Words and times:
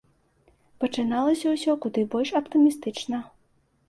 Пачыналася 0.83 1.51
ўсё 1.55 1.75
куды 1.83 2.05
больш 2.13 2.31
аптымістычна. 2.39 3.21